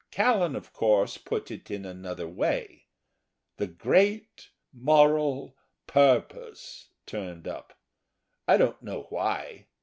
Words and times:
Callan, 0.09 0.55
of 0.55 0.73
course, 0.73 1.19
put 1.19 1.51
it 1.51 1.69
in 1.69 1.85
another 1.85 2.27
way. 2.27 2.87
The 3.57 3.67
Great 3.67 4.49
Moral 4.73 5.55
Purpose 5.85 6.89
turned 7.05 7.47
up, 7.47 7.77
I 8.47 8.57
don't 8.57 8.81
know 8.81 9.05
why. 9.09 9.67